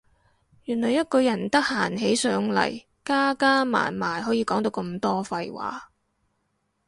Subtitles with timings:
[0.63, 5.91] 原來一個人得閒起上嚟加加埋埋可以講到咁多廢話